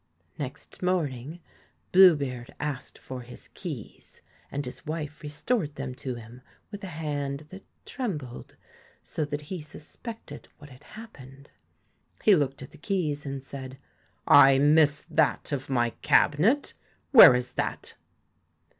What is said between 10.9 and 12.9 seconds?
happened. He looked at the